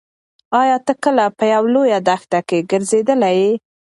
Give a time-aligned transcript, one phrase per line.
[0.61, 3.53] ایا ته کله په یوه لویه دښته کې ګرځېدلی یې؟